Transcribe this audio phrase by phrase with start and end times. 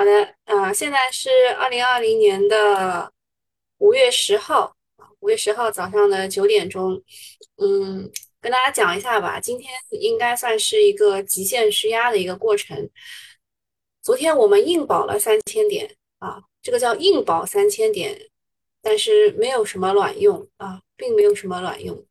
[0.00, 3.12] 好的，呃，现在是二零二零年的
[3.76, 7.02] 五月十号啊，五月十号早上的九点钟，
[7.58, 8.10] 嗯，
[8.40, 9.38] 跟大家讲一下吧。
[9.38, 12.88] 今天应该算是一个极限施压的一个过程。
[14.00, 18.30] 昨天我们硬保了三千点啊，这个叫硬保三千点，
[18.80, 22.02] 但是没有什么卵用啊，并没有什么卵用。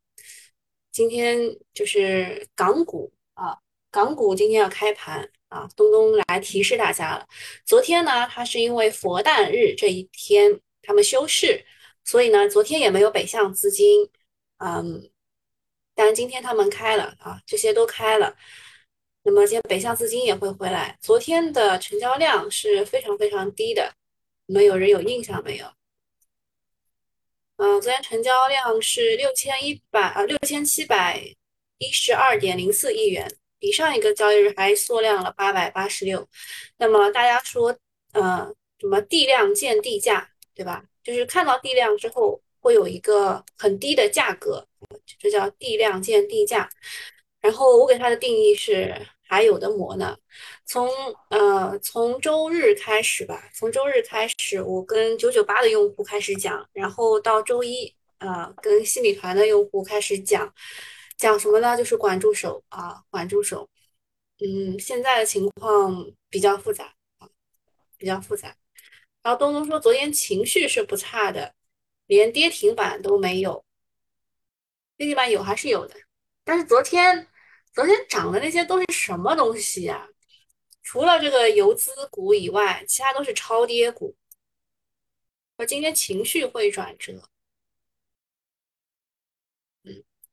[0.92, 3.58] 今天就是港股啊，
[3.90, 5.28] 港股今天要开盘。
[5.50, 7.26] 啊，东东来提示大家了。
[7.66, 11.64] 昨天呢，它是因为佛诞日这一天他们休市，
[12.04, 14.08] 所以呢，昨天也没有北向资金。
[14.58, 15.10] 嗯，
[15.94, 18.36] 但今天他们开了啊，这些都开了。
[19.22, 20.96] 那么今天北向资金也会回来。
[21.02, 23.92] 昨天的成交量是非常非常低的，
[24.46, 25.66] 你们有人有印象没有？
[27.56, 31.20] 嗯，昨天成交量是六千一百啊，六千七百
[31.78, 33.39] 一十二点零四亿元。
[33.60, 36.26] 比上一个交易日还缩量了八百八十六，
[36.78, 37.76] 那么大家说，
[38.12, 40.82] 呃，什么地量见地价，对吧？
[41.04, 44.66] 就是看到地量之后会有一个很低的价格，
[45.18, 46.68] 这叫地量见地价。
[47.40, 48.94] 然后我给它的定义是
[49.26, 50.16] 还有的磨呢。
[50.66, 50.90] 从
[51.28, 60.52] 呃从周日开始吧，从周日开始，我跟九九八的用户开始讲，然后到周一，呃，跟新米团的用户开始讲。
[61.20, 61.76] 讲什么呢？
[61.76, 63.68] 就是管住手啊，管住手。
[64.38, 67.28] 嗯，现在的情况比较复杂啊，
[67.98, 68.56] 比较复杂。
[69.22, 71.54] 然后东东说，昨天情绪是不差的，
[72.06, 73.62] 连跌停板都没有。
[74.96, 75.94] 跌停板有还是有的，
[76.42, 77.28] 但是昨天
[77.74, 80.08] 昨天涨的那些都是什么东西呀？
[80.82, 84.16] 除了这个游资股以外，其他都是超跌股。
[85.56, 87.22] 我今天情绪会转折。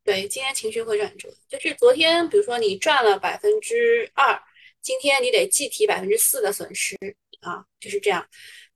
[0.08, 4.42] 对，今天情绪会转折，就是昨天，比如说你赚了百分之二，
[4.82, 6.96] 今天你得计提百分之四的损失
[7.42, 8.26] 啊，就是这样。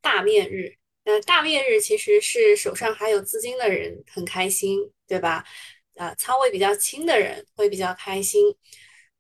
[0.02, 5.46] 大面日，呃，大面日其实是手上还有资金的人很开心，对吧？
[5.96, 8.54] 啊，仓位比较轻的人会比较开心，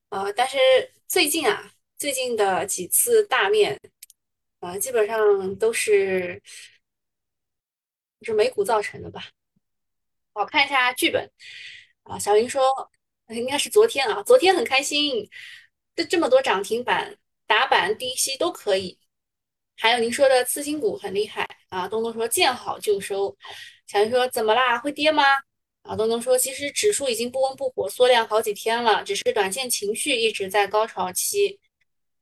[0.09, 0.57] 呃，但是
[1.07, 3.79] 最近啊，最近的几次大面，
[4.59, 6.41] 啊，基本上都是
[8.23, 9.29] 是美股造成的吧？
[10.33, 11.31] 我看一下剧本。
[12.11, 12.61] 啊，小云说
[13.29, 15.29] 应该是昨天啊，昨天很开心，
[15.95, 17.15] 这这么多涨停板、
[17.47, 18.99] 打板、低吸都可以。
[19.77, 23.35] 还有您说的次新股很厉害啊，东东说见好就收。
[23.87, 24.77] 小云说怎么啦？
[24.77, 25.23] 会跌吗？
[25.83, 31.61] 啊，东东说其实指数已经不温不火，缩量好几天了，只是短线情绪一直在高潮期。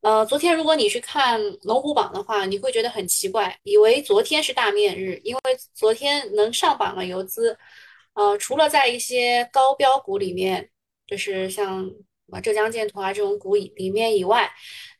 [0.02, 5.40] 呃，昨天如果你去看龙虎榜的话，你会觉得很奇怪，以为昨天是大面日，因为
[5.74, 7.58] 昨天能上榜的游资。
[8.14, 10.68] 呃，除了在一些高标股里面，
[11.06, 11.94] 就是像什
[12.26, 14.50] 么浙江建投啊这种股里里面以外，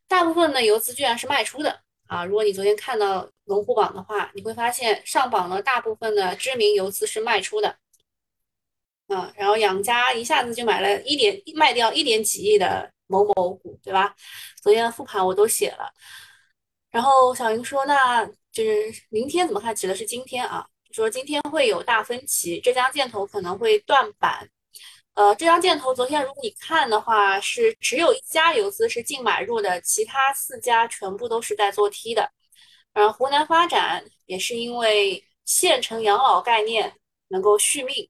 [0.09, 2.25] 大部分的游资居然是卖出的啊！
[2.25, 7.77] 如果你昨天看到龙虎榜的话，你会发现上榜的大部分的知名游资是卖出的
[9.09, 9.33] 啊。
[9.37, 14.15] 然后养家一下子就买了一点卖掉一点几亿的某某股，对吧？
[14.63, 15.93] 昨天的复盘我都写了。
[16.91, 19.75] 然后小云说，那就是明天怎么看？
[19.75, 20.67] 指的是今天啊。
[20.93, 24.49] 说今天会有大分歧，浙江建投可能会断板。
[25.15, 32.31] 呃，浙江建投昨天如果你看的话，是只有一家游资是净买入的，其他四家全部都是在做 T 的。
[32.93, 36.93] 而湖南发展也是因为县城养老概念
[37.29, 38.09] 能够续命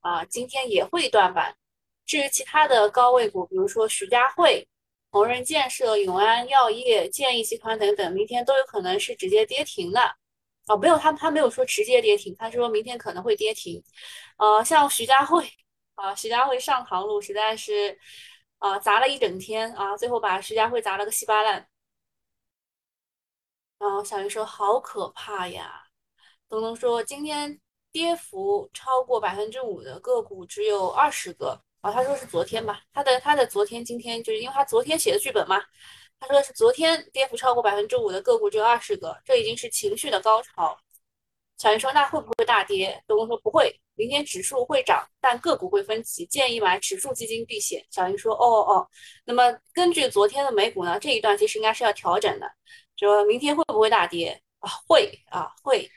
[0.00, 1.56] 啊，今天也会断板。
[2.06, 4.68] 至于其他的高位股，比如说徐家汇、
[5.10, 10.16] 宏润建设、永安药业、建议集团等等，明天都有可能是直接跌停的。
[10.68, 13.82] 哦，没有，他他没有说直接跌停，他说明天可能会跌停。
[14.36, 15.44] 呃，像徐家汇
[15.96, 17.98] 啊，徐家汇上塘路实在是
[18.58, 21.68] 啊砸了一整天啊，最后把徐家汇砸了个稀巴烂。
[23.78, 25.82] 然后小鱼说好可怕呀。
[26.48, 35.60] 东东说今天跌幅超过百分之五的个股只有二十个啊，他说是昨天吧，他的他的昨天今天就是因为他昨天写的剧本嘛。
[36.22, 40.78] 他说是昨天跌幅超过百分之五的个股只有二十个，这已经是情绪的高潮。
[41.58, 48.88] 小云说：“那会不会大跌？”东东说：“不会，明天指数会涨，但个股会分歧，建议买指数基金避险。”小云说：“哦哦哦。”
[49.26, 52.48] 那么根据昨天的美股呢，这一段其实应该是要调整的。
[52.96, 54.70] 说明天会不会大跌啊？
[54.86, 55.90] 会啊会。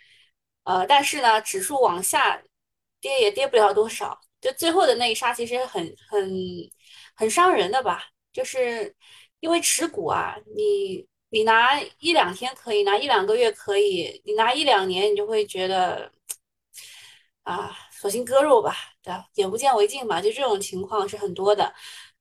[0.63, 2.41] 呃，但是呢，指数往下
[2.99, 4.19] 跌也跌不了多少。
[4.41, 6.31] 就最后的那一杀，其实很很
[7.15, 8.03] 很伤人的吧？
[8.33, 8.95] 就是。
[9.45, 16.11] 因为持股啊，你你拿一两天可以，拿一两个月可以，你拿一两年，你就会觉得
[17.43, 19.23] 啊，索性割肉吧，对吧？
[19.35, 21.71] 眼不见为净嘛，就这种情况是很多的。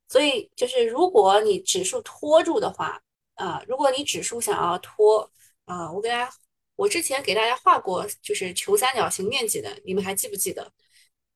[0.06, 3.00] 所以就是如果你指数拖住的话，
[3.36, 5.30] 啊，如果你指数想要拖，
[5.64, 6.30] 啊，我给大家，
[6.76, 10.70] 我之前给大家画过，就是球三角形面积的，你们还记不记得？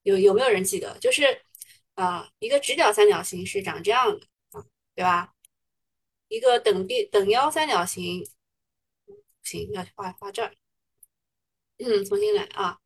[0.03, 0.99] 有有没有人记得？
[0.99, 1.41] 就是
[1.95, 4.63] 啊，一个直角三角形是长这样的啊，
[4.95, 5.33] 对吧？
[6.29, 8.25] 一个等边等腰三角形，
[9.43, 10.55] 行，要画画这儿，
[11.79, 12.81] 嗯，重新来啊。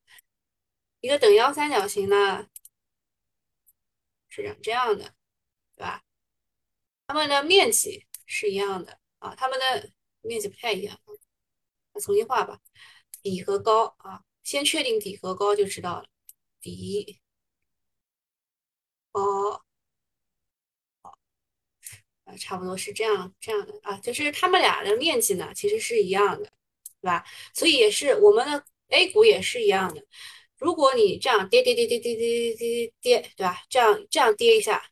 [1.01, 2.49] 一个等腰三角形呢
[4.29, 5.15] 是长这样的，
[5.75, 6.05] 对吧？
[7.07, 10.99] 它们的面积是一样的啊，它们的面积不太一样。
[11.93, 12.61] 那重新画吧，
[13.23, 16.09] 底和高啊，先确定底和高就知道了。
[16.61, 17.21] 底
[19.11, 19.65] 高，
[22.37, 26.45] 差不多是这样这样的啊，就是他们俩的面积呢其实是一样的，
[27.01, 27.25] 对吧？
[27.55, 30.05] 所以也是我们的 A 股也是一样的。
[30.59, 33.63] 如果你这样跌跌跌跌跌跌跌跌跌，对吧？
[33.69, 34.83] 这样这样跌一下，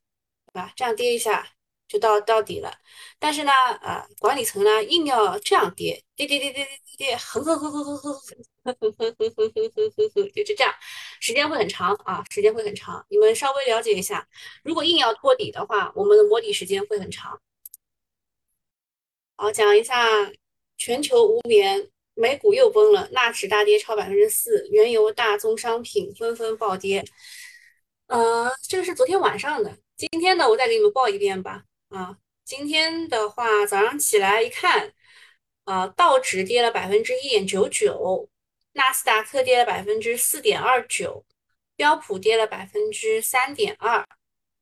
[0.52, 0.72] 对吧？
[0.76, 1.46] 这样跌一下。
[1.90, 2.72] 就到到底了，
[3.19, 3.50] 但是呢，
[3.82, 8.14] 呃，管理层呢硬要这样跌，跌跌跌跌跌跌跌，横横横横横
[8.62, 10.72] 横横横横横横横横横，就就这样，
[11.19, 13.04] 时间会很长啊，时间会很长。
[13.10, 14.25] 你们稍微了解一下，
[14.62, 17.40] 如果硬要托底的话，我们的摸底时间会很长。
[19.34, 20.31] 好，讲一下
[20.78, 27.04] 全球无眠，美股又崩了，纳指大跌超百分之四，原油、大宗商品纷纷暴跌。
[28.06, 31.64] 呃，这个是昨天晚上的，今天呢，我再给你们报一遍吧。
[31.90, 34.94] 啊，今天的话，早上起来一看，
[35.64, 38.31] 啊，道指跌了百分之一点九九，
[38.72, 41.25] 纳斯达克跌了百分之四点二九，
[41.75, 44.06] 标普跌了百分之三点二，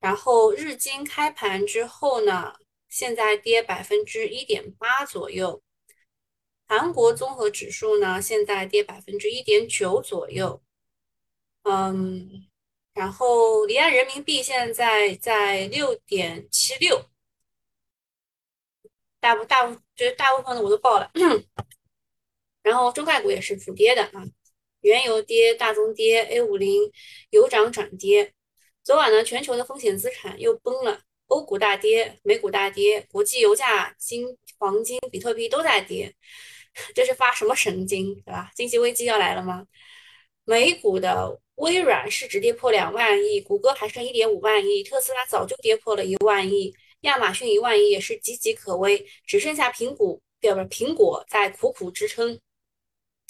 [0.01, 2.55] 然后日经开盘之后呢，
[2.89, 5.63] 现在跌百分之一点八左右，
[6.67, 10.63] 韩国综合指数呢，现在跌百分之一点九左右，
[11.65, 12.49] 嗯，
[12.95, 17.05] 然后离岸人民币现在在六点七六。
[19.21, 21.11] 大部大部就是大部分的我都报了，
[22.63, 24.25] 然后中概股也是普跌的啊，
[24.81, 26.91] 原油跌，大宗跌，A 五零
[27.31, 28.33] 有涨转跌。
[28.85, 34.25] 昨晚呢，全球的风险资产又崩了，欧股大跌，美股大跌，国际油价、金、
[34.59, 36.15] 黄金、比特币都在跌，
[36.95, 38.51] 这是发什么神经，对吧？
[38.55, 39.67] 经济危机要来了吗？
[40.45, 46.75] 美股的微软市值跌破两万亿，谷歌还剩一点五万亿，特斯拉早就跌破了一万亿。
[47.03, 52.39] 亚马逊一万亿也是岌岌可危，只剩下苹果，不不，苹果在苦苦支撑。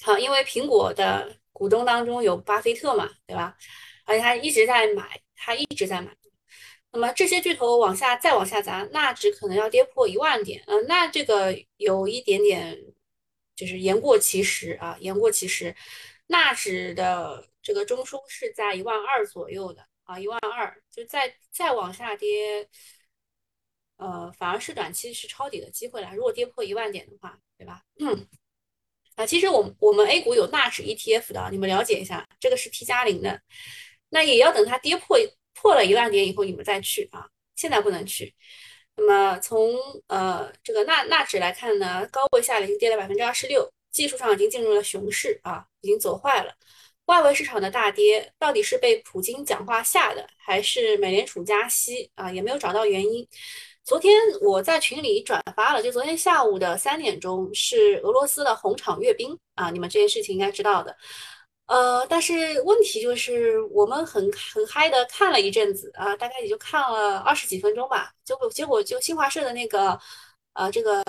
[0.03, 3.57] 好，因为苹果的股东当中有巴菲特嘛，对吧？
[4.05, 6.17] 而且他一直在买，他一直在买。
[6.91, 10.63] 那么这些巨头往下再往下砸，纳指可能要跌破一万点。
[10.67, 12.79] 嗯，那这个有一点点
[13.55, 15.75] 就是言过其实啊，言过其实。
[16.29, 22.69] 纳指的这个中枢是在一万二左右的啊，一万二，就再再往下跌。
[23.99, 26.11] 呃，反而是短期是抄底的机会了。
[26.15, 27.83] 如果跌破一万点的话，对吧？
[28.01, 28.27] 嗯，
[29.17, 33.41] 啊，其实我我们 A 股有纳指 ETF 的，你们了解一下，这个是 T 加零的，
[34.11, 35.19] 那也要等它跌破
[35.53, 38.35] 破了一万点以后，你们再去啊，现在不能去。
[38.95, 39.75] 那么从
[40.07, 46.55] 呃这个纳纳指来看呢，高位下已经跌了百分之二十六，技术上已经进入了熊市啊，已经走坏了。
[47.07, 52.31] 外围市场的大跌到底是被普京讲话吓的，还是美联储加息啊？
[52.31, 53.27] 也没有找到原因。
[53.89, 54.13] 昨天
[54.43, 60.95] 我在群里转发了，就昨天下午的三点钟是俄罗斯的红场阅兵啊，你们这件事情应该知道的。
[61.69, 69.99] 呃，但是问题就是我们很很嗨的看了一阵子啊，大概也就看了二十几分钟吧，结果结果就新华社的那个
[70.53, 71.03] 呃这个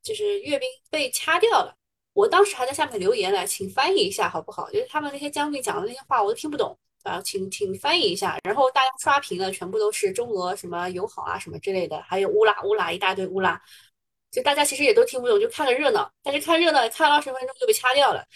[0.00, 1.74] 就是阅兵被掐掉了，
[2.12, 4.70] 我当时还在下面留言了，请翻译一下好不好？
[4.70, 6.78] 就是他们那些将军讲的那些话我都听不懂。
[7.04, 13.60] 啊，请请翻译一下，然后大家刷屏的全部都是中俄什么友好啊什么之类的，还有乌拉乌拉一大堆乌拉，
[14.30, 16.10] 就大家其实也都听不懂，就看个热闹。
[16.22, 18.26] 但是看热闹看了二十分钟就被掐掉了，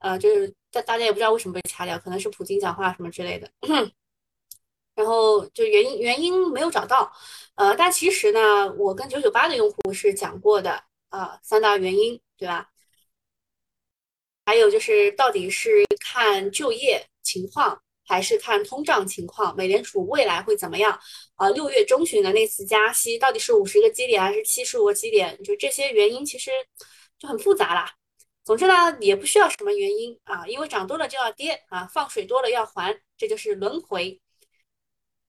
[0.00, 3.48] 呃，就是大大家也不知道为什么被掐掉，可能是普京讲话什么之类的。
[4.96, 7.12] 然后就原因原因没有找到，
[7.54, 12.68] 呃，但其实呢，我跟九九八的用户是讲过的啊，三大原因，对吧？
[14.44, 17.80] 还有就是到底是看就业情况。
[18.08, 20.98] 还是看通胀情况，美联储未来会怎么样？
[21.36, 25.40] 啊，六月中旬的那次加息到底是五十个基点还是七十五个基点？
[25.42, 26.50] 就这些原因其实
[27.18, 27.92] 就很复杂啦。
[28.44, 34.18] 总之呢，也不需要什么原因啊，因为涨多了就要跌啊，放水多了要还，这就是轮回。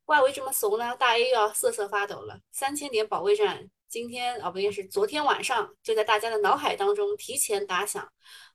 [0.05, 2.39] 外围这么怂呢，大 A 又要瑟瑟发抖了。
[2.51, 8.09] 三千点保卫战，今天啊，不应该是昨天晚上就在大家的脑海当中提前打响。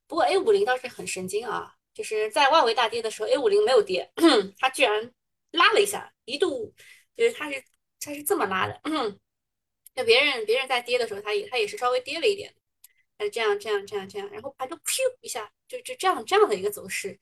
[0.07, 1.75] 不过 A 五零倒是很神经啊。
[1.95, 4.13] 就是在外围大跌的时候，A 五零没有跌，
[4.59, 5.13] 它居然
[5.53, 6.75] 拉了一下，一度
[7.17, 7.65] 就是它是
[8.01, 8.81] 它是这么拉的。
[9.95, 12.53] 那别人别人在跌的时候，它也它也是稍微跌了一点，
[13.17, 17.19] 它这样这样这样这样，然后盘中噗一下就就这样这样的一个走势，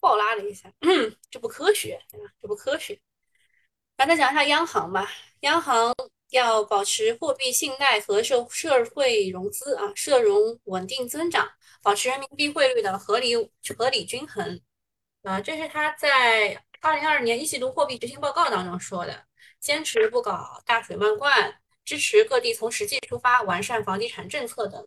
[0.00, 0.70] 暴拉了一下，
[1.30, 2.30] 这不科学，对吧？
[2.40, 3.00] 这不科学。
[3.96, 5.94] 咱再讲一下央行吧，央行
[6.34, 11.48] 要保持货币信贷和社社会融资啊社融稳定增长，
[11.80, 13.36] 保持人民币汇率的合理
[13.76, 14.60] 合理均衡。
[15.22, 19.24] 啊，这是他在二零二二年一季度货币执行报告当中说的，
[19.60, 24.86] 坚持不搞大水漫灌，支持各地从实际出发完善房地产政策等。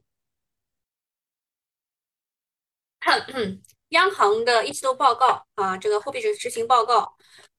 [3.89, 7.15] 央行的一季度报告啊，这个货币执执行报告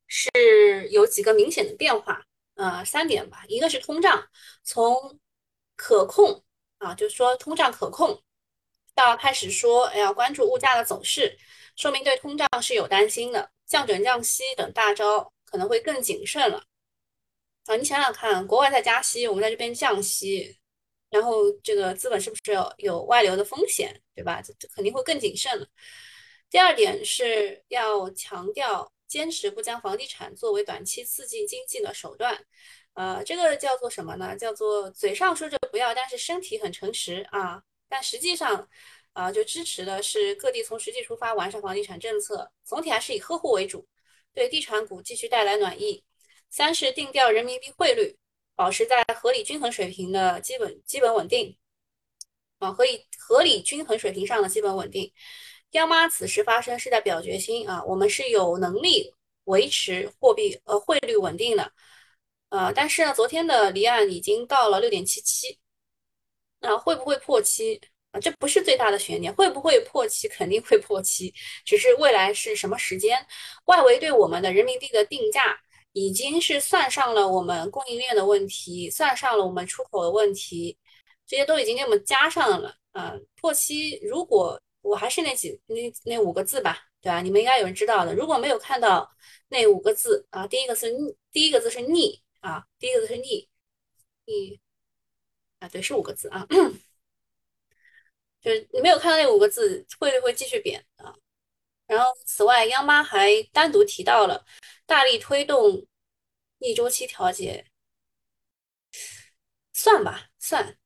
[0.06, 2.22] 是有几个明显的变化，
[2.58, 4.28] 呃，三点吧，一个是通胀
[4.64, 5.18] 从
[5.76, 6.44] 可控
[6.78, 8.20] 啊，就是说通胀可控，
[8.94, 11.38] 到开始说要关注物价的走势，
[11.76, 16.64] 说明对通胀是有担心的，降准降息等大招可能会更谨慎了。
[17.66, 20.58] 啊，你想想看，国外在加息，我们在这边降息。
[21.10, 24.42] 然后这个资本是不是有有外流的风险，对吧？
[24.42, 25.66] 这这肯定会更谨慎了。
[26.50, 32.44] 第二点是要强调坚持不将房地产作为短期刺激经济的手段，
[32.92, 34.36] 呃，这个叫做什么呢？
[34.36, 37.62] 叫做嘴上说着不要，但是身体很诚实啊。
[37.88, 38.68] 但实际上，
[39.14, 43.88] 啊，就支持的是各地从实际出发完善房地产政策，总体还是以呵护为主，
[44.32, 46.04] 对地产股继续带来暖意。
[46.50, 48.16] 三是定调人民币汇率。
[48.58, 51.56] 保持在合理均衡水平的基本基本稳定，
[52.58, 55.12] 啊，合理合理均衡水平上的基本稳定。
[55.72, 61.72] 央妈此时发声是在表决心啊，我们是有能力维持货币呃汇率稳定的，
[62.50, 65.58] 呃，但是呢，昨天的离岸已经到了六点七七，
[66.60, 67.80] 那会不会破七
[68.12, 68.20] 啊？
[68.20, 70.28] 这不是最大的悬念，会不会破七？
[70.28, 71.32] 肯定会破七，
[71.64, 73.26] 只是未来是什么时间？
[73.66, 75.58] 外围对我们的人民币的定价。
[75.94, 80.76] 已经是算上了我们供应链的问题，算上了我们出口的问题，
[81.26, 82.76] 这些都已经给我们加上了。
[82.92, 87.20] 啊，破七，如果我还是那几那那五个字吧，对吧？
[87.20, 88.14] 你们应该有人知道的。
[88.14, 89.10] 如果没有看到
[89.48, 93.48] 那五个字啊，第一个是逆，第一个字是逆啊，第一个字是逆
[94.26, 94.60] 逆
[95.60, 96.46] 啊，对，是五个字啊。
[98.40, 101.14] 就是你没有看到那五个字，汇率会继续贬啊。
[101.86, 104.44] 然后，此外，央妈还单独提到了
[104.86, 105.86] 大力推动
[106.58, 107.66] 逆周期调节，
[109.72, 110.78] 算吧，算。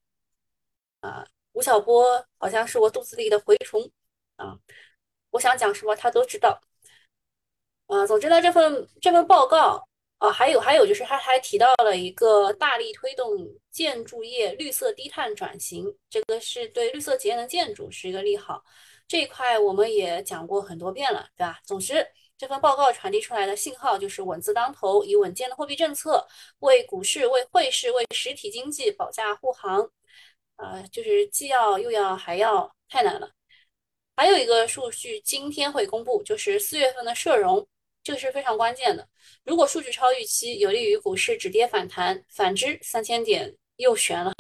[1.01, 3.91] 啊，吴晓波好像是我肚子里的蛔虫
[4.37, 4.59] 啊，
[5.31, 6.61] 我想讲什么他都知道。
[7.87, 9.87] 啊，总之呢，这份这份报告
[10.19, 13.37] 啊，还有还有就是他还提到了一个大力推动
[13.71, 18.65] 建筑业绿色低碳转型，这个是对绿色节能建筑是一个利好。
[19.07, 21.61] 这一块我们也讲过很多遍了，对吧？
[21.67, 22.07] 总之，
[22.39, 26.27] 这份报告传递出来的信号就是稳字当头，以稳健的货币政策
[26.61, 29.91] 为股市、为汇市、为实体经济保驾护航。
[30.57, 33.31] 啊，就是既要又要还要，太难了。
[34.17, 37.67] 还有一个数据今天会公布，就是四月份的社融，
[38.03, 39.09] 这个是非常关键的。
[39.45, 44.33] 如果数据超预期，有利于股市止跌反弹；反之，三千点又悬了。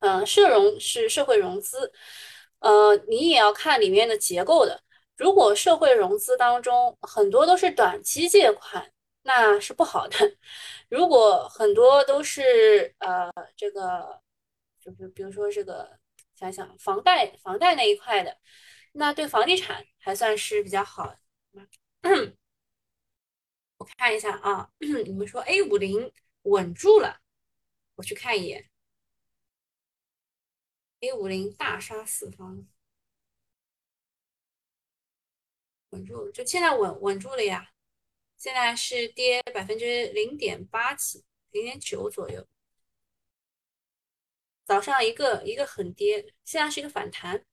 [0.00, 1.92] 嗯，社融是社会融资。
[2.60, 4.80] 呃，你也要看里面的结构的。
[5.16, 8.90] 如果社会融资当中很多都是短期借款，
[9.22, 10.16] 那是不好的。
[10.88, 14.20] 如果很多都是呃这个，
[14.82, 15.98] 就是比如说这个，
[16.34, 18.36] 想想房贷房贷那一块的，
[18.92, 21.16] 那对房地产还算是比较好。
[23.78, 26.12] 我看一下啊， 你们说 A 五零
[26.42, 27.20] 稳住了，
[27.94, 28.68] 我去看一眼。
[31.00, 32.66] A 五零大杀四方，
[35.90, 37.72] 稳住，就现在稳稳住了呀。
[38.36, 42.46] 现在是跌百分之零点八几，零点九左右。
[44.64, 47.44] 早上一个一个狠跌，现在是一个反弹。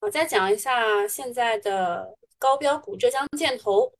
[0.00, 3.92] 我再讲一下现在的高标股浙江建投，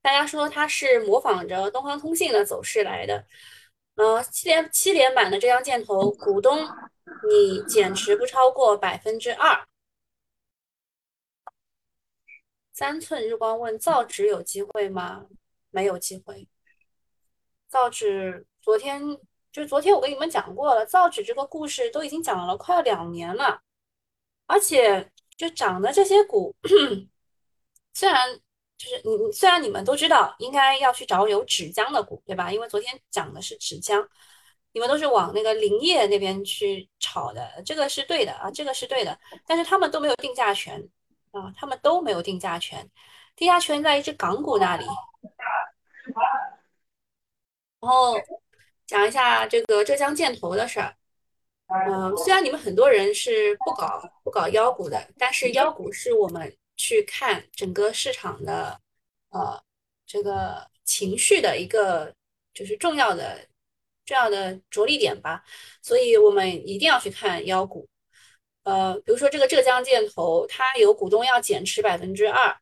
[0.00, 3.26] 大家说它是模仿着东方通信的走势来的。
[3.96, 6.66] 呃，七连七连板的浙江建投股东，
[7.28, 9.66] 你减持不超过百分之二。
[12.72, 15.26] 三寸日光问造纸有机会吗？
[15.70, 16.48] 没有机会。
[17.70, 19.00] 造纸昨天
[19.50, 23.62] 就昨天我跟你们讲过了，造纸这个故事都已经讲了快两年了，
[24.46, 26.54] 而且就涨的这些股，
[27.94, 28.38] 虽然。
[28.80, 32.50] 就是你，虽然你们都知道应该要去找有纸浆的股，对吧？
[32.50, 34.02] 因为昨天讲的是纸浆，
[34.72, 39.18] 你们都是往那个林业那边去炒的，这个是对的啊，这个是对的。
[39.46, 40.82] 但是他们都没有定价权
[41.30, 42.90] 啊，他们都没有定价权，
[43.36, 44.86] 定价权在一只港股那里。
[47.80, 48.16] 然后
[48.86, 50.94] 讲一下这个浙江建投的事儿。
[51.66, 58.80] 嗯，虽然你们很多人是不搞不搞妖股的，但是妖股是我们去看整个市场的
[59.30, 59.62] 呃
[60.04, 62.12] 这个情绪的一个
[62.52, 63.46] 就是重要的
[64.04, 65.44] 重要的着力点吧，
[65.80, 67.88] 所以我们一定要去看妖股。
[68.64, 72.59] 呃，比如说这个浙江建投，它有股东要减持百分之二，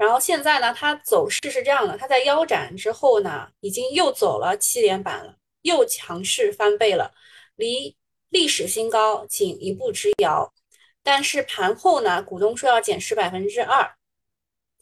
[0.00, 7.12] 然后现在呢，它走势是这样的，它在腰斩之后呢，已经又走了七连板了，又强势翻倍了，
[7.56, 7.94] 离。
[8.30, 10.52] 历史新高仅一步之遥，
[11.02, 13.92] 但是盘后呢，股东说要减持百分之二，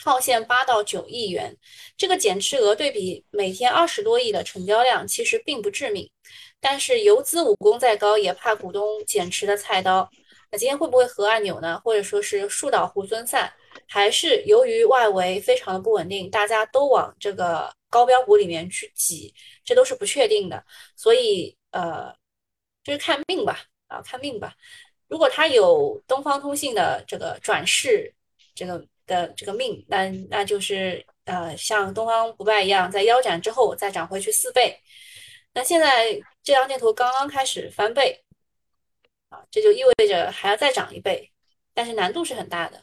[0.04, 1.56] 套现八到九亿元。
[1.96, 6.10] 这个减持额对比每天二十多亿的成交量，其实并不致命。
[6.60, 10.06] 但是游资武功再高，也怕股东减持的菜刀。
[10.50, 11.80] 那今天会不会核按钮呢？
[11.82, 13.50] 或者说是树倒猢狲散，
[13.88, 20.64] 还是由于外围非常的不稳定，大家都往这个高标股里面去挤，这都是不确定的。
[20.95, 22.14] 所以呃。
[22.85, 24.54] 就是看命吧，啊，看命吧。
[25.09, 28.11] 如果他有东方通信的这个转世
[28.54, 34.80] 这个的这个命，那那就是呃，像东方不败一样，在腰斩之后再涨回去四倍。
[35.52, 38.25] 那现在这张箭头刚刚开始翻倍，
[39.28, 41.30] 啊，这就意味着还要再涨一倍，
[41.75, 42.83] 但是难度是很大的，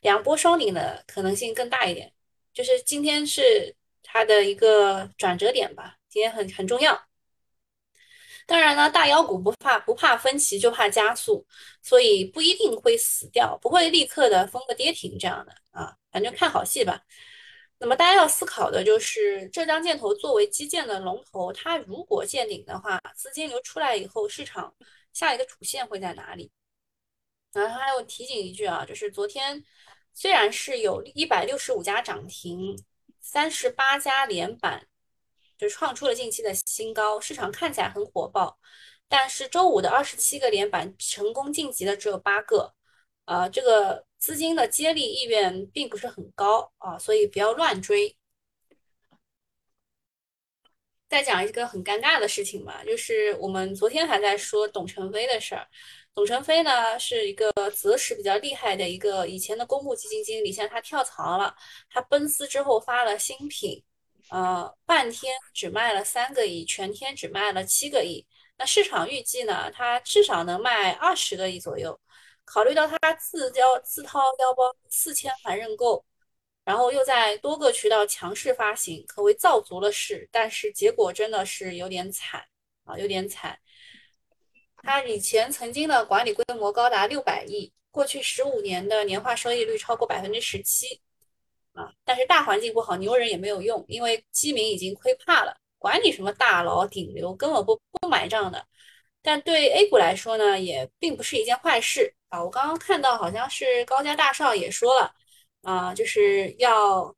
[0.00, 2.12] 两波双顶的可能性更大一点。
[2.52, 7.06] 就是今天是它的一个转折点吧，今天很很重要。
[8.46, 11.46] 当然呢，大妖股不怕不怕分歧，就怕加速，
[11.82, 17.00] 所以不一定会死掉，不会立刻的封个跌停这样的啊，反正看好戏吧。
[17.78, 24.74] 那么大家要思考的就是，浙江建投作为基建的龙头，它如果见顶的话，资金流出来以后，市场
[25.12, 26.50] 下一个主线会在哪里？
[27.52, 29.64] 然后还有提醒一句啊，就是昨天
[30.14, 32.76] 虽然是有一百六十五家涨停，
[33.20, 34.86] 三十八家连板。
[35.58, 38.58] 就创出了近期的新高，市场看起来很火爆，
[39.08, 42.72] 但是周五的二十七个连板成功晋级的只有八个，
[43.26, 48.16] 呃，这个资金的接力意愿并不是很高啊，所以不要乱追。
[51.10, 55.68] 再讲一个很尴尬的事情吧，就是我们昨天还在说董承飞的事儿，
[56.20, 61.56] 董承飞呢是一个择时比较厉害的一个以前的公募基金经理，现在他跳槽了，
[61.88, 63.82] 他奔私之后发了新品。
[64.28, 68.26] 呃，半天只卖了三个亿，全天只卖了七个亿。
[68.58, 71.98] 那市场预计呢，它至少能卖二十个亿左右。
[72.44, 76.04] 考虑到他自交自掏腰包四千万认购，
[76.66, 80.28] 然后又在多个渠道强势发行，可谓造足了势。
[80.30, 82.44] 但是结果真的是有点惨
[82.84, 83.58] 啊，有点惨。
[84.82, 91.00] 它以前曾经的管理规模高达六百亿，过去十五年的年化收益率超过百分之十七。
[91.72, 91.88] 啊！
[92.04, 98.66] 但是大环境不好，牛人也没有用，因为基民已经亏怕了，管你什么大佬顶流，根本不不买账的。
[99.22, 102.42] 但对 A 股来说呢，也并不是一件坏事啊。
[102.42, 105.14] 我刚刚看到好像是高家大少也说了，
[105.62, 107.14] 啊，就是要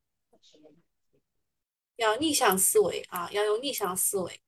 [1.96, 4.41] 要逆向思维啊，要用逆向思维。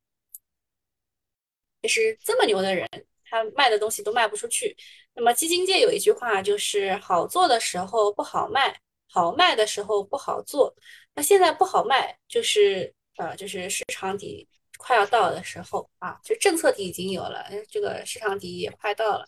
[1.85, 2.89] 就是这么牛的人，
[3.31, 4.75] 他卖的东西都卖不出去。
[5.15, 8.81] 那么基金界有一句话，就是好做的时候不好卖。
[9.07, 10.75] 好卖的时候不好做，
[11.15, 19.25] 那现在不好卖，就是呃，就是市场底快要到的时候啊，就政策底已经有了，这个市场底也快到了。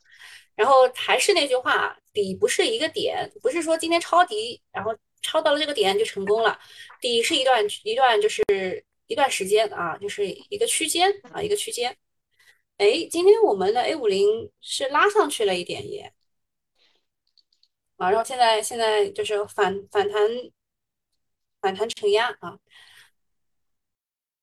[0.57, 4.93] 然后还是那句话，底不是一个点，不是说今天抄底，然后
[5.23, 6.59] 抄到了这个点就成功了。
[7.01, 8.43] 底是一段一段，就是
[9.07, 11.97] 一段时间啊，就是一个区间啊，一个区间。
[12.79, 16.13] 哎，今天我们的 A 五零是拉上去了一点耶。
[17.97, 20.21] 啊，然后现在现在就是反反弹，
[21.61, 22.59] 反弹承压啊，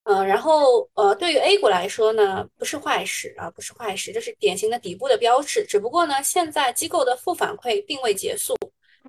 [0.03, 5.63] 嗯，然后呃，对于 A 股来说呢，不是坏事啊，不是坏事，这是典型的底部的标志。
[5.67, 8.55] 只不过呢，现在机构的负反馈并未结束，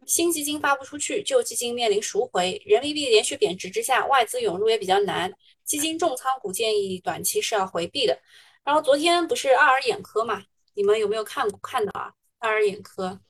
[0.04, 5.32] 新基金发不出去，旧基金面临赎回，人民币连续贬值之下，外资涌入也比较难，
[5.64, 8.18] 基金重仓股建议短期是要回避的。
[8.64, 10.42] 然后昨天不是爱尔眼科嘛，
[10.74, 12.12] 你们有没有看过看到啊？
[12.38, 13.20] 爱尔眼科。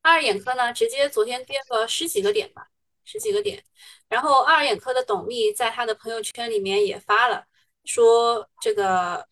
[0.00, 2.68] 爱尔眼科呢，直接昨天跌了十几个点吧，
[3.04, 3.62] 十几个点。
[4.08, 7.44] 然后爱尔眼科的董秘在他的朋友圈里面也发了，
[7.84, 9.28] 说这个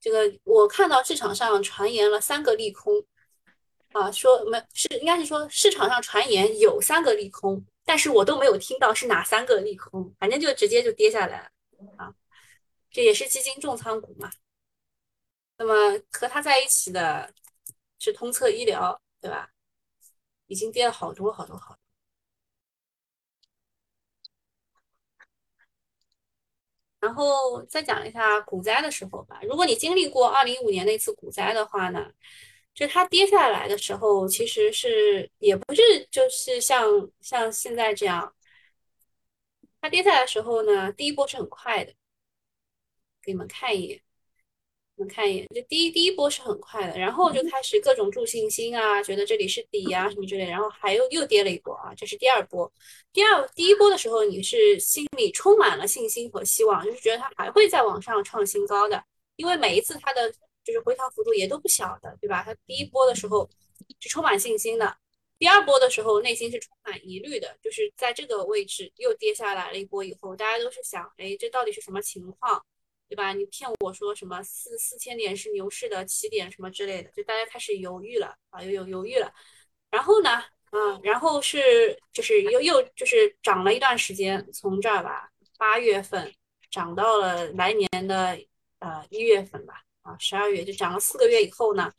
[0.00, 3.04] 这个我看到市场上传言了三个利空
[3.92, 11.50] 啊，说没是应该是说市场上传言有三个利空，但是我都没有听到是哪三个利空，反正就直接就跌下来了
[11.96, 12.12] 啊。
[12.90, 14.30] 这也是基金重仓股嘛。
[15.56, 17.32] 那么和它在一起的
[17.98, 19.00] 是通策医疗。
[19.20, 19.50] 对吧？
[20.46, 21.80] 已经跌了好多好多好多。
[27.00, 29.40] 然后再讲一下股灾的时候吧。
[29.42, 32.12] 如果你经历过二零一五年那次股灾的话呢，
[32.74, 36.86] 就它跌下来的时候，其实是也不是就是像
[37.20, 38.32] 像现在这样，
[39.80, 41.92] 它跌下来的时候呢，第一波是很快的，
[43.28, 44.00] 给你们看一眼。
[44.96, 52.72] 你们看一眼，就第一第一波是很快的，然后就开始各种助信心啊，觉得这里是底啊什么之类，然后还又又跌了一波啊，这是第二波。
[53.12, 59.04] 第二第一波的时候，你是心里充满了信心和希望，就是觉得它还会再往上创新高的，
[59.36, 60.32] 因为每一次它的
[60.64, 62.42] 就是回调幅度也都不小的，对吧？
[62.42, 63.48] 它第一波的时候
[64.00, 64.96] 是充满信心的，
[65.38, 72.64] 第二波的时候内心是充满疑虑的，就是在这个位置又跌下来了一波以后，大家都是想，哎，这到底是什么情况？
[73.08, 73.32] 对吧？
[73.32, 79.32] 你骗我说什么四四千点是牛市的起点什么之类的，就大家开始犹豫了啊，又有犹豫了。
[79.90, 86.30] 然后呢，嗯，然后是就是又又就是涨了一段时间，从这儿吧，八月份
[86.70, 88.38] 涨到了来年的
[88.80, 91.90] 呃一月份吧，啊十二月就涨了四个月以后呢，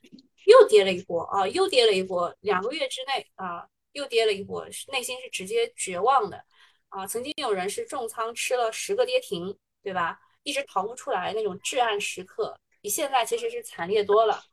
[0.46, 6.46] 又跌了一波啊，又跌了一波，两个月之内啊又跌了一波，内心是直接绝望的
[6.90, 7.08] 啊。
[7.08, 10.20] 曾经有人是重仓吃了十个跌停，对吧？
[10.50, 14.44] 一直逃不出来那种至暗时刻，比现在其实是惨烈多了。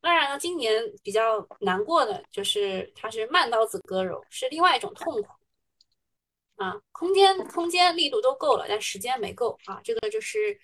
[0.00, 5.28] 当然了，今年比较难过的就是它是慢刀子割肉，是另外一种痛苦
[6.56, 6.80] 啊。
[6.90, 9.80] 空间空间力度都够了，但时间没够啊。
[9.84, 10.58] 这个就是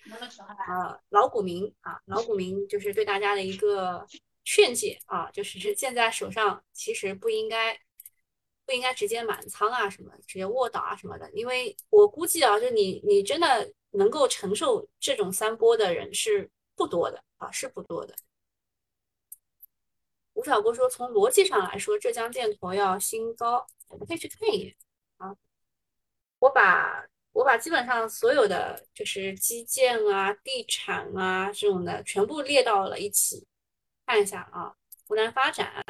[0.67, 4.05] 啊老股民啊老股民就是对大家的一个
[4.43, 7.79] 劝解啊，就是现在手上其实不应该
[8.69, 13.73] 不应该直接满仓啊什么，直接卧倒啊什么的，因为我估计啊，就你你真的。
[13.91, 18.13] 能够承受这种三波的人是不多的啊，是不多的。
[20.33, 24.75] 吴小波说，从逻辑上来说，浙江建投要新高，我们可以去看一眼
[25.17, 25.35] 啊。
[26.37, 33.43] 我把我把基本上所有的就是基建啊、地产啊这种的全部列到了一起，
[34.05, 34.75] 看一下啊。
[35.07, 35.83] 湖南发展，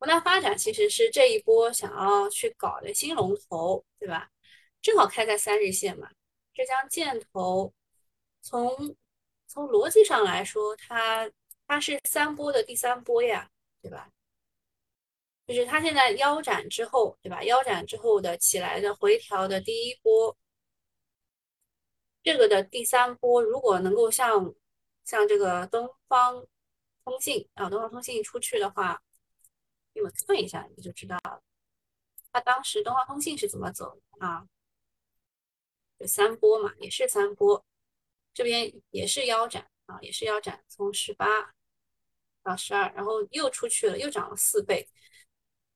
[0.00, 4.30] 湖南发展其实是这一波想要去搞的新龙头，对吧？
[4.80, 6.10] 正好开在三日线嘛，
[6.54, 7.70] 浙江建投
[8.40, 8.96] 从
[9.46, 11.30] 从逻辑上来说，它
[11.66, 13.50] 它是三波的第三波呀，
[13.82, 14.10] 对吧？
[15.46, 17.44] 就是它现在腰斩之后，对吧？
[17.44, 20.34] 腰斩之后的起来的回调的第一波，
[22.22, 24.54] 这个的第三波，如果能够像
[25.04, 26.46] 像这个东方
[27.04, 29.02] 通信啊，东方通信出去的话，
[29.92, 31.42] 你们看一下你就知道了，
[32.32, 34.46] 他当时东方通信是怎么走啊？
[35.98, 37.64] 有三波嘛，也是三波，
[38.32, 41.54] 这边也是腰斩啊，也是腰斩，从十八
[42.42, 44.88] 到十二，然后又出去了，又涨了四倍，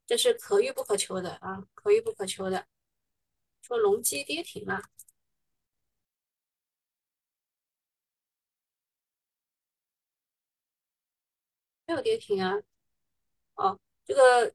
[0.07, 2.66] 这是可遇不可求的啊，可遇不可求的。
[3.62, 4.83] 说隆基跌停了，
[11.87, 12.55] 没有跌停啊，
[13.55, 14.49] 哦，这个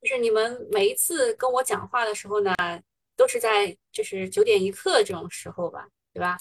[0.00, 2.54] 就是你们每一次跟我讲话的时候呢。
[3.16, 6.38] 都是在就是九点一刻这种时候吧，对吧？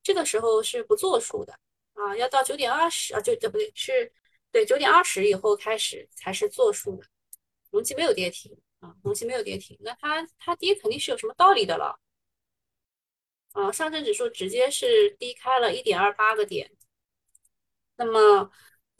[0.00, 1.52] 这个时候是不作数的
[1.94, 3.72] 啊，要到九点二十啊，就对不对？
[3.74, 4.12] 是
[4.52, 7.04] 对九点二十以后开始才是作数的。
[7.72, 11.98] 隆基没有跌停啊，隆基没有跌停，那它它跌肯定是有什么道理的了
[13.50, 13.72] 啊。
[13.72, 16.70] 上证指数直接是低开了一点二八个点，
[17.96, 18.48] 那么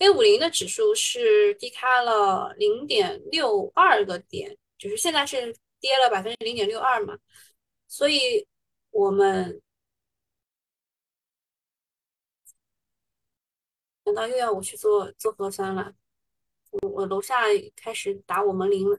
[0.00, 5.56] A 五零的指数是低开了零点六二个点，就是现在是。
[5.80, 7.18] 跌了百分之零点六二嘛，
[7.88, 8.46] 所以
[8.90, 9.62] 我们
[14.04, 15.94] 难道又要我去做做核酸了，
[16.70, 18.98] 我我楼下开始打我门铃了，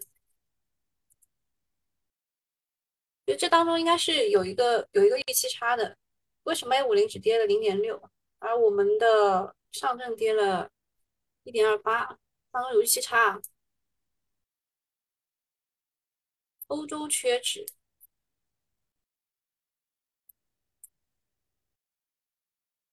[3.27, 5.95] 就这当中应该是有一个有一个预期差的，
[6.43, 8.01] 为什么 A 五零只跌了零点六，
[8.39, 10.67] 而我们的上证跌了
[11.43, 12.17] 一点二八，
[12.51, 13.41] 当中有预期差。
[16.67, 17.65] 欧洲缺纸，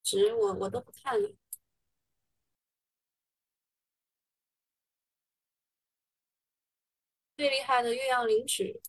[0.03, 1.31] 纸我我都不看了。
[7.37, 8.81] 最厉害的岳阳灵纸，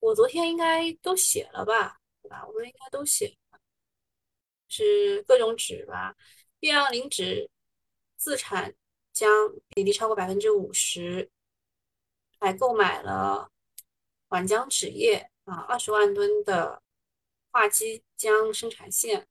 [0.00, 1.98] 我昨天应该都写了吧？
[2.22, 2.46] 对吧？
[2.46, 3.58] 我们应该都写了，
[4.68, 6.14] 是各种纸吧？
[6.60, 7.50] 岳阳灵纸
[8.18, 8.74] 自产
[9.14, 11.30] 浆比例超过百分之五十，
[12.40, 13.50] 还购买了
[14.28, 16.82] 皖江纸业啊二十万吨的
[17.50, 19.28] 化机浆生产线。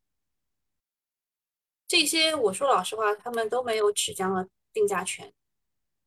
[1.86, 5.32] 这些我说老实话，他们都没有纸浆的定价权。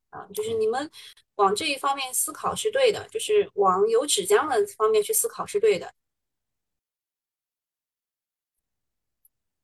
[0.09, 0.91] 啊，就是你们
[1.37, 5.95] 往这一方面思考是对的，就是往有纸浆的方面去思考是对的。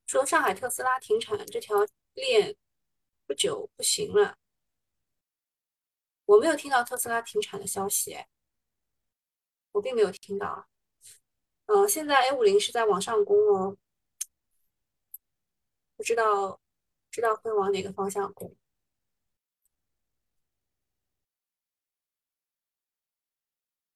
[0.06, 2.54] 说上海特斯拉停产这条链。
[3.26, 4.38] 不久不行了。
[6.24, 8.16] 我没有听到特斯拉停产的消息，
[9.72, 10.68] 我并没有听到。
[11.66, 13.76] 嗯，现在 A 五零是在往上攻哦，
[15.96, 16.60] 不知道，
[17.10, 18.56] 知道会往哪个方向攻。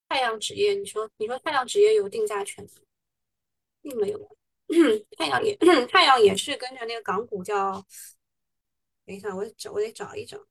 [0.08, 2.70] 太阳纸业，你说，你说太阳纸业有定价权吗？
[3.82, 4.36] 并没有。
[5.16, 7.84] 太阳也， 太阳也是跟着那个港股叫，
[9.10, 10.46] 等一下，我找，我得找一找。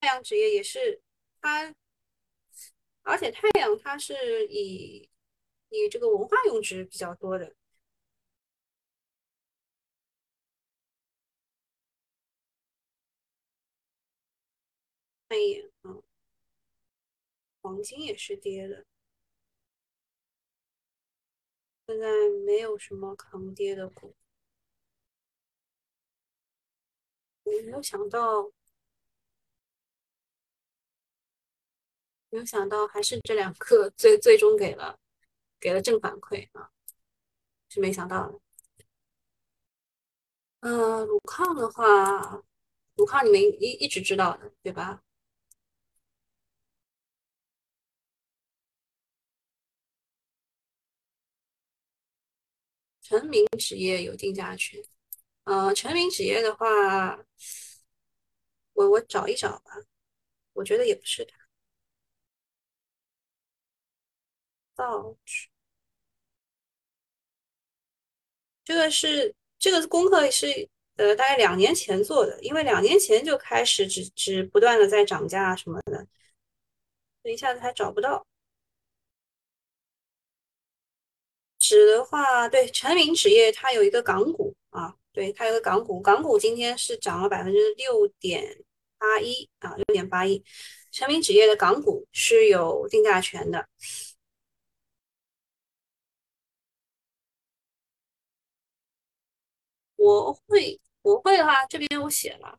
[0.00, 1.02] 太阳纸业也是
[1.42, 1.74] 它，
[3.02, 5.10] 而且太阳它是以
[5.68, 7.54] 以这个文化用纸比较多的。
[15.28, 16.00] 看一眼啊，
[17.60, 18.86] 黄金也是跌的。
[21.86, 22.06] 现在
[22.46, 24.16] 没有什么抗跌的股，
[27.62, 28.50] 没有想到，
[32.30, 34.98] 没有想到还是这两个最最终给了
[35.60, 36.70] 给了正反馈啊，
[37.68, 38.40] 是没想到的。
[40.60, 42.42] 嗯，鲁抗的话，
[42.96, 45.02] 鲁抗你们一一直知道的对吧？
[53.02, 54.82] 成名职业有定价权，
[55.44, 57.18] 呃，成名纸业的话，
[58.72, 59.72] 我我找一找吧，
[60.54, 61.36] 我觉得也不是它。
[64.74, 65.48] 造纸，
[68.64, 76.06] 这个是这个功课是呃大概两年前做的，因为两年前就开始只只不断的在涨价什么的，
[77.24, 78.26] 一下子还找不到。
[81.58, 84.43] 纸的话，对成名纸业它有一个港股，
[85.14, 88.64] 对它有个港股，港股今天是涨了百分之六点
[88.98, 90.44] 八一啊，六点八一。
[90.90, 93.68] 成名纸业的港股是有定价权的。
[99.96, 102.58] 我会，我会的话，这边我写了，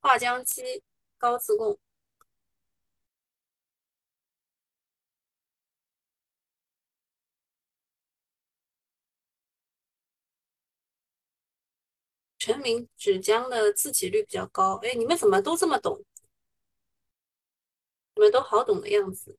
[0.00, 0.82] 华江基
[1.18, 1.78] 高自贡。
[12.44, 16.04] 成名纸浆的自给率比较高，哎，你们怎么都这么懂？
[18.16, 19.38] 你们都好懂的样子。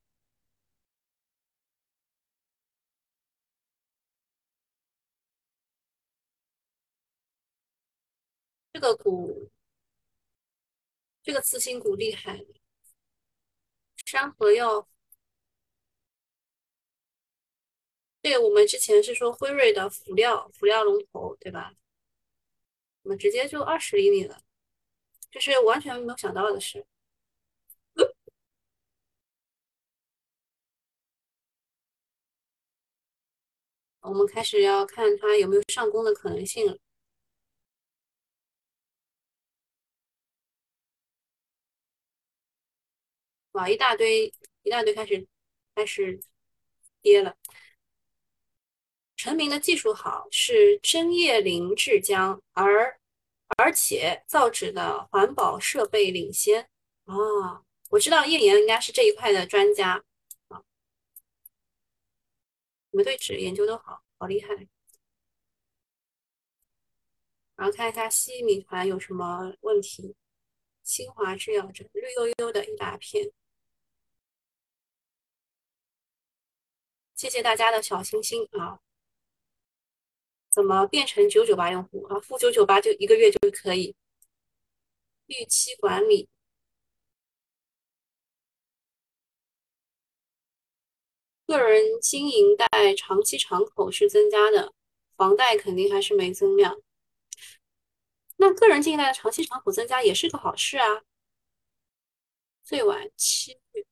[8.72, 9.50] 这个股，
[11.22, 12.44] 这个次新股厉害，
[14.04, 14.88] 山河药。
[18.20, 21.72] 对，我们之前是说辉瑞的辅料，辅料龙头，对吧？
[23.06, 24.42] 我们直接就二十厘米了，
[25.30, 26.84] 这是完全没有想到的事。
[34.00, 36.78] 我们开始要看它有没有上攻的可能性了。
[43.52, 45.26] 哇，一大堆，一大堆开始
[45.74, 46.20] 开始
[47.00, 47.36] 跌了。
[49.26, 52.96] 成名的技术好，是针叶林制浆，而
[53.58, 56.70] 而且造纸的环保设备领先
[57.06, 57.60] 啊！
[57.90, 60.04] 我知道叶岩应该是这一块的专家
[60.46, 60.62] 啊。
[62.90, 64.54] 你们对纸研究都好好厉害。
[67.56, 70.14] 然后看一下西米团有什么问题。
[70.84, 73.32] 清华制药这绿油油的一大片。
[77.16, 78.78] 谢谢大家的小心心啊！
[80.56, 82.18] 怎么变成九九八用户啊？
[82.18, 83.94] 付九九八就一个月就可以。
[85.26, 86.30] 预期管理，
[91.46, 94.72] 个人经营贷长期敞口是增加的，
[95.16, 96.80] 房贷肯定还是没增量。
[98.36, 101.02] 那个人经营贷的长期敞口增加也是个好事啊。
[102.62, 103.86] 最晚七月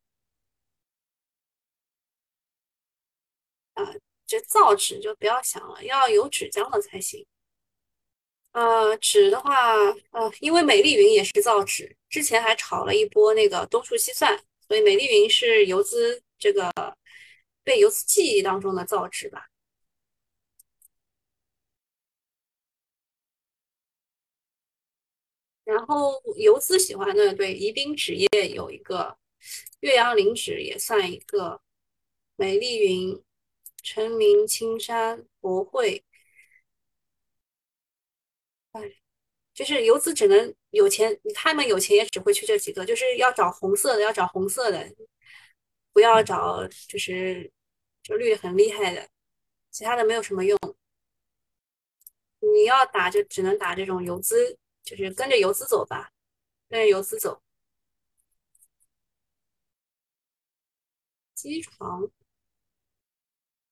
[3.75, 4.14] 啊。
[4.27, 7.27] 这造纸就不要想了，要有纸浆的才行。
[8.53, 9.75] 呃，纸的话，
[10.13, 14.37] 呃，因为美丽云也是造纸，之前还炒了一波那个东数西算，
[14.69, 16.73] 所以美丽云是游资这个
[17.63, 19.49] 被游资记忆当中的造纸吧。
[25.65, 29.17] 然后游资喜欢的，对宜宾纸业有一个，
[29.81, 31.61] 岳阳林纸也算一个。
[32.37, 33.23] 美丽云、
[33.85, 36.05] 陈明、青山、博汇，
[38.73, 38.81] 哎，
[39.55, 44.95] 就是游资只能有钱，他们有钱也只会去这几个，就是要找红色的，要找红色的，
[45.93, 47.53] 不要找就是
[48.03, 49.09] 就绿的很厉害的，
[49.71, 50.59] 其他的没有什么用。
[52.41, 56.13] 你要打就只能打这种游资，就是跟着游资走吧，
[56.69, 57.43] 跟着游资走。
[61.35, 62.11] 机床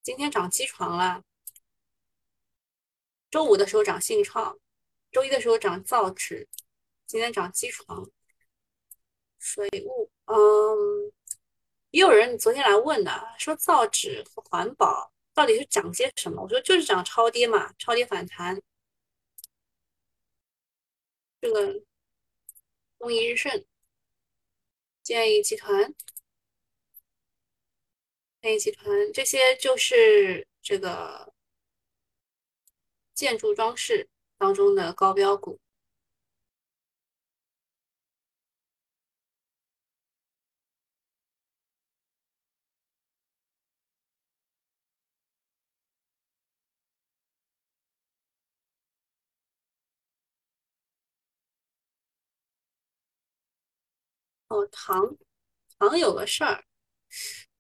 [0.03, 1.23] 今天涨机床了，
[3.31, 4.59] 周五的时候涨信创，
[5.13, 6.49] 周一的时候涨造纸，
[7.07, 8.11] 今天涨机床。
[9.39, 11.13] 水务，嗯，
[11.91, 16.43] 也有人昨天来问的，说造纸和环保到底是涨些什么？
[16.43, 18.61] 我说就是涨超跌嘛，超跌反弹。
[21.41, 21.83] 这个
[22.99, 23.65] 东仪日盛、
[25.03, 25.95] 建议集团。
[28.43, 31.33] 建议集团这些就是这个
[33.17, 35.59] 建筑装饰当中的高标股。
[54.51, 55.17] 哦，糖
[55.79, 56.65] 糖有个事儿。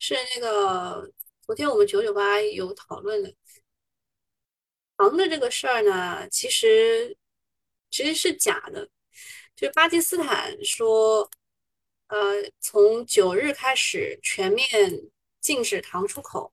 [0.04, 1.12] 是那个，
[1.42, 3.32] 昨天我们九九八有讨论的
[4.96, 7.16] 糖的这个事儿呢，其实
[7.88, 8.84] 其实是假的，
[9.54, 11.30] 就是巴基斯坦说，
[12.08, 12.18] 呃，
[12.58, 14.68] 从九日开始全面
[15.40, 16.52] 禁止糖出口。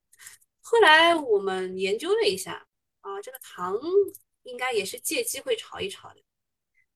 [0.60, 2.68] 后来我们研究了一下，
[3.00, 3.76] 啊，这个糖
[4.44, 6.22] 应该也是借机会炒一炒的，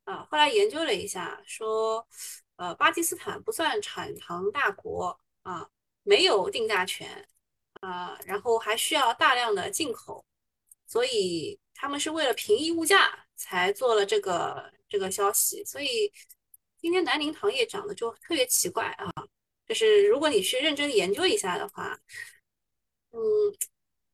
[0.05, 2.07] 啊，后来研究了一下，说，
[2.55, 5.69] 呃，巴基斯坦不算产糖大国啊。
[6.05, 7.27] 没有定价权，
[7.81, 10.25] 啊，然后还需要大量的进口，
[10.87, 15.65] 所以他们是为了平抑物价才做了这个这个消息。
[15.65, 16.13] 所以
[16.79, 19.11] 今天南宁糖业涨的就特别奇怪啊，
[19.67, 21.99] 就是如果你去认真研究一下的话，
[23.13, 23.19] 嗯，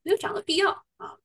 [0.03, 1.18] 没有涨的必要啊。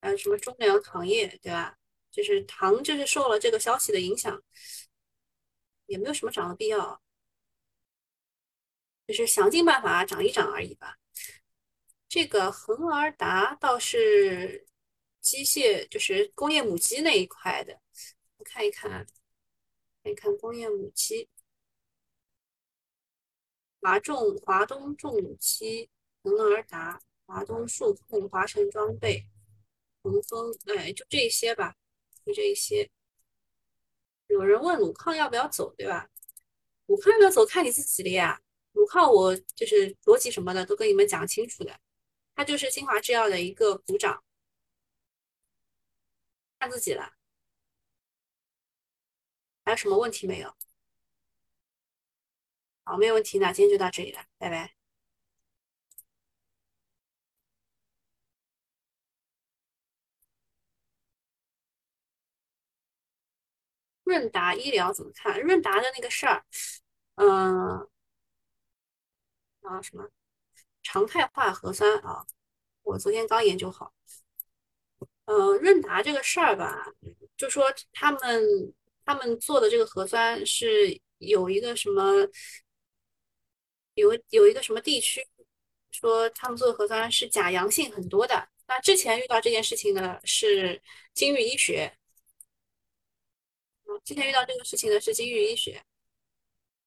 [0.00, 1.76] 还有什么中粮糖业，对吧？
[2.10, 4.40] 就是糖，就是受了这个消息的影响。
[5.86, 7.00] 也没有什么涨的必要，
[9.06, 10.98] 就是想尽办法涨一涨而已吧。
[12.08, 14.66] 这个恒而达倒是
[15.20, 17.80] 机械，就是工业母机那一块的，
[18.36, 19.06] 我看一看，
[20.02, 21.28] 看一看工业母机，
[23.80, 25.90] 华重、华东重机、
[26.22, 29.26] 恒而达、华东数控、华晨装备、
[30.02, 31.76] 恒丰，哎，就这些吧，
[32.24, 32.90] 就这些。
[34.36, 36.08] 有人问鲁抗要不要走，对吧？
[36.86, 38.40] 鲁抗要不要走，看你自己的呀。
[38.72, 41.80] 鲁抗我就是逻辑什么的都跟你们讲清楚的，
[42.34, 44.22] 他就是新华制药的一个股长，
[46.58, 47.14] 看自己了。
[49.64, 50.54] 还有什么问题没有？
[52.84, 54.75] 好，没有问题，那今天就到这里了，拜拜。
[64.06, 65.40] 润达医疗怎么看？
[65.42, 66.44] 润达的那个事儿，
[67.16, 67.88] 嗯，
[69.62, 70.08] 啊什么
[70.80, 72.24] 常态化核酸啊？
[72.82, 73.92] 我昨天刚研究好。
[75.24, 76.86] 嗯，润达这个事儿吧，
[77.36, 78.72] 就说他们
[79.04, 82.28] 他们做的这个核酸是有一个什么，
[83.94, 85.26] 有有一个什么地区
[85.90, 88.48] 说他们做的核酸是假阳性很多的。
[88.68, 90.80] 那之前遇到这件事情呢，是
[91.12, 91.98] 金域医学。
[94.06, 95.82] 之前遇到这个事情的是金域医学，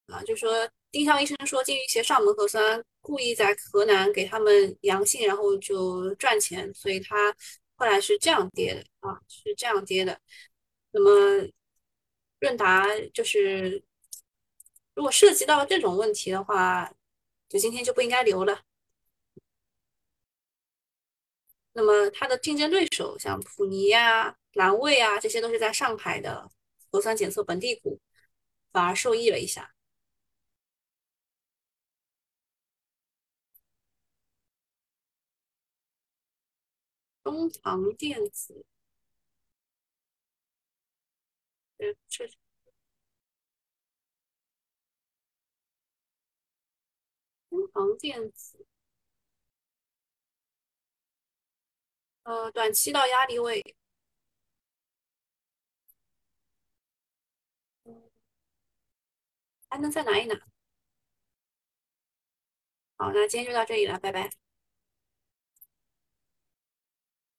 [0.08, 7.36] 啊，就说丁香医生说金域医学上门核酸故意在河南给他们阳性，然后就赚钱，所以他
[7.76, 10.18] 后来是这样跌的啊，是这样跌的。
[10.92, 11.46] 那么
[12.40, 13.84] 润达就是
[14.94, 16.90] 如果涉及到这种问题的话，
[17.50, 18.62] 就今天就不应该留了。
[21.74, 26.50] 那么它的竞争对手像普尼呀、蓝卫啊，这些都是在上海的。
[26.92, 28.00] 核酸检测本地股
[28.72, 29.74] 反而受益了一下。
[37.24, 38.66] 中航电子，
[41.78, 42.30] 这这
[47.50, 48.66] 中航电子，
[52.24, 53.76] 呃，短期到压力位。
[59.70, 60.36] 还能再拿一拿。
[62.98, 64.30] 好，那今天就到这里了，拜拜。